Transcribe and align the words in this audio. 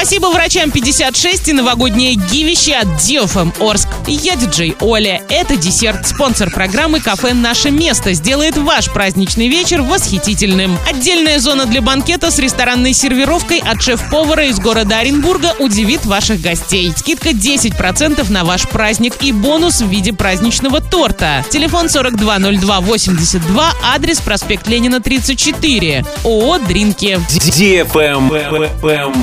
Спасибо 0.00 0.26
врачам 0.26 0.70
56 0.70 1.48
и 1.48 1.52
новогоднее 1.52 2.14
гивище 2.14 2.74
от 2.74 2.98
Диофэм 2.98 3.52
Орск. 3.58 3.88
Я 4.06 4.36
диджей 4.36 4.76
Оля. 4.78 5.20
Это 5.28 5.56
десерт. 5.56 6.06
Спонсор 6.06 6.52
программы 6.52 7.00
«Кафе 7.00 7.34
Наше 7.34 7.72
место» 7.72 8.12
сделает 8.12 8.56
ваш 8.56 8.92
праздничный 8.92 9.48
вечер 9.48 9.82
восхитительным. 9.82 10.78
Отдельная 10.88 11.40
зона 11.40 11.66
для 11.66 11.82
банкета 11.82 12.30
с 12.30 12.38
ресторанной 12.38 12.92
сервировкой 12.92 13.58
от 13.58 13.82
шеф-повара 13.82 14.44
из 14.46 14.60
города 14.60 14.98
Оренбурга 14.98 15.56
удивит 15.58 16.06
ваших 16.06 16.40
гостей. 16.40 16.92
Скидка 16.96 17.30
10% 17.30 18.30
на 18.30 18.44
ваш 18.44 18.68
праздник 18.68 19.14
и 19.22 19.32
бонус 19.32 19.80
в 19.80 19.88
виде 19.88 20.12
праздничного 20.12 20.80
торта. 20.80 21.44
Телефон 21.50 21.88
420282, 21.88 23.72
адрес 23.92 24.20
проспект 24.20 24.68
Ленина 24.68 25.00
34. 25.00 26.04
ООО 26.22 26.58
«Дринки». 26.60 27.18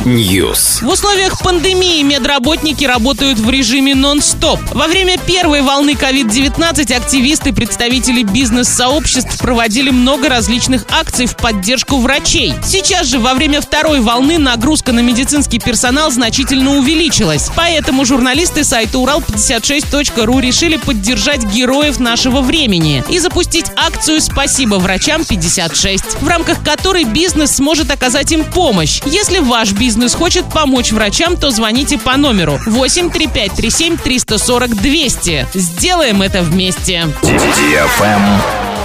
News. 0.05 0.64
В 0.65 0.87
условиях 0.89 1.37
пандемии 1.43 2.01
медработники 2.01 2.85
работают 2.85 3.37
в 3.37 3.47
режиме 3.51 3.93
нон-стоп. 3.93 4.59
Во 4.73 4.87
время 4.87 5.19
первой 5.19 5.61
волны 5.61 5.91
COVID-19 5.91 6.91
активисты, 6.91 7.53
представители 7.53 8.23
бизнес-сообществ 8.23 9.37
проводили 9.37 9.91
много 9.91 10.27
различных 10.27 10.85
акций 10.89 11.27
в 11.27 11.37
поддержку 11.37 11.97
врачей. 11.97 12.55
Сейчас 12.63 13.05
же, 13.05 13.19
во 13.19 13.35
время 13.35 13.61
второй 13.61 13.99
волны, 13.99 14.39
нагрузка 14.39 14.91
на 14.91 15.01
медицинский 15.01 15.59
персонал 15.59 16.09
значительно 16.09 16.77
увеличилась. 16.77 17.49
Поэтому 17.55 18.03
журналисты 18.03 18.63
сайта 18.63 18.97
Урал56.ру 18.97 20.39
решили 20.39 20.77
поддержать 20.77 21.43
героев 21.43 21.99
нашего 21.99 22.41
времени 22.41 23.03
и 23.07 23.19
запустить 23.19 23.67
акцию 23.75 24.19
«Спасибо 24.19 24.75
врачам 24.75 25.21
56», 25.21 26.17
в 26.21 26.27
рамках 26.27 26.63
которой 26.63 27.03
бизнес 27.03 27.57
сможет 27.57 27.91
оказать 27.91 28.31
им 28.31 28.43
помощь. 28.43 28.99
Если 29.05 29.37
ваш 29.37 29.71
бизнес 29.71 30.15
хочет 30.15 30.45
помочь 30.55 30.93
врачам, 30.93 31.35
то 31.35 31.51
звоните 31.51 31.97
по 31.97 32.15
номеру 32.15 32.57
8 32.65 33.09
3537 33.11 33.97
340 33.97 34.75
200. 34.75 35.47
Сделаем 35.53 36.21
это 36.21 36.41
вместе. 36.43 37.09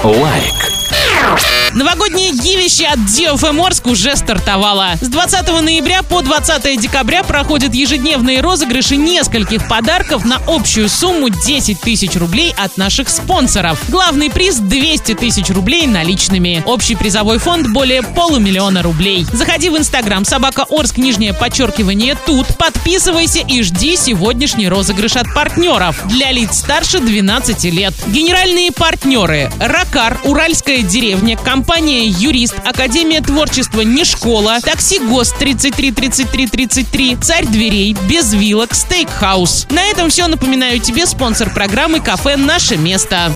Лайк. 0.02 1.59
Новогоднее 1.74 2.32
гивище 2.32 2.86
от 2.86 2.98
DFM 2.98 3.64
Орск 3.64 3.86
уже 3.86 4.16
стартовало. 4.16 4.94
С 5.00 5.06
20 5.06 5.48
ноября 5.62 6.02
по 6.02 6.20
20 6.20 6.80
декабря 6.80 7.22
проходят 7.22 7.74
ежедневные 7.74 8.40
розыгрыши 8.40 8.96
нескольких 8.96 9.68
подарков 9.68 10.24
на 10.24 10.40
общую 10.48 10.88
сумму 10.88 11.28
10 11.28 11.80
тысяч 11.80 12.16
рублей 12.16 12.52
от 12.58 12.76
наших 12.76 13.08
спонсоров. 13.08 13.80
Главный 13.88 14.30
приз 14.30 14.56
200 14.56 15.14
тысяч 15.14 15.48
рублей 15.50 15.86
наличными. 15.86 16.62
Общий 16.66 16.96
призовой 16.96 17.38
фонд 17.38 17.68
более 17.68 18.02
полумиллиона 18.02 18.82
рублей. 18.82 19.24
Заходи 19.32 19.70
в 19.70 19.78
инстаграм 19.78 20.24
собака 20.24 20.66
Орск, 20.68 20.96
нижнее 20.96 21.34
подчеркивание 21.34 22.16
тут. 22.26 22.48
Подписывайся 22.58 23.40
и 23.46 23.62
жди 23.62 23.96
сегодняшний 23.96 24.68
розыгрыш 24.68 25.16
от 25.16 25.32
партнеров. 25.32 26.02
Для 26.06 26.32
лиц 26.32 26.58
старше 26.58 26.98
12 26.98 27.64
лет. 27.64 27.94
Генеральные 28.08 28.72
партнеры. 28.72 29.52
Ракар, 29.60 30.18
Уральская 30.24 30.82
деревня, 30.82 31.36
компания 31.60 32.06
«Юрист», 32.06 32.54
Академия 32.64 33.20
творчества 33.20 33.82
«Не 33.82 34.04
школа», 34.04 34.60
такси 34.62 34.98
ГОСТ 34.98 35.36
33 35.36 35.92
33 35.92 36.46
33, 36.46 37.16
Царь 37.16 37.44
дверей, 37.44 37.94
Без 38.08 38.32
вилок, 38.32 38.72
Стейкхаус. 38.74 39.66
На 39.68 39.84
этом 39.84 40.08
все. 40.08 40.26
Напоминаю 40.26 40.80
тебе 40.80 41.04
спонсор 41.04 41.52
программы 41.52 42.00
«Кафе 42.00 42.38
Наше 42.38 42.78
место». 42.78 43.28